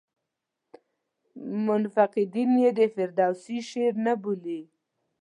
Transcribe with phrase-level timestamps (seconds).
[1.65, 4.61] منقدین یې د فردوسي شعر نه بولي.